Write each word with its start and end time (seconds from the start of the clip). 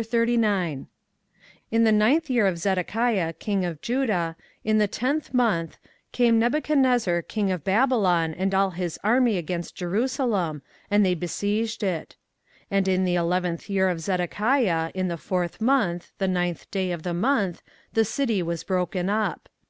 24:039:001 0.00 0.86
In 1.70 1.84
the 1.84 1.92
ninth 1.92 2.30
year 2.30 2.46
of 2.46 2.56
Zedekiah 2.56 3.34
king 3.34 3.66
of 3.66 3.82
Judah, 3.82 4.34
in 4.64 4.78
the 4.78 4.88
tenth 4.88 5.34
month, 5.34 5.76
came 6.10 6.38
Nebuchadrezzar 6.38 7.20
king 7.20 7.50
of 7.50 7.64
Babylon 7.64 8.32
and 8.32 8.54
all 8.54 8.70
his 8.70 8.98
army 9.04 9.36
against 9.36 9.76
Jerusalem, 9.76 10.62
and 10.90 11.04
they 11.04 11.12
besieged 11.12 11.82
it. 11.82 12.16
24:039:002 12.72 12.78
And 12.78 12.88
in 12.88 13.04
the 13.04 13.14
eleventh 13.16 13.68
year 13.68 13.90
of 13.90 14.00
Zedekiah, 14.00 14.90
in 14.94 15.08
the 15.08 15.18
fourth 15.18 15.60
month, 15.60 16.12
the 16.16 16.26
ninth 16.28 16.70
day 16.70 16.92
of 16.92 17.02
the 17.02 17.12
month, 17.12 17.60
the 17.92 18.06
city 18.06 18.42
was 18.42 18.64
broken 18.64 19.10
up. 19.10 19.50